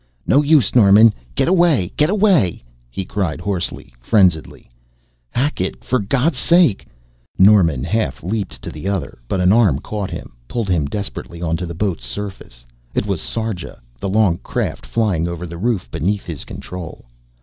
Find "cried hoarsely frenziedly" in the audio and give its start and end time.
3.05-4.67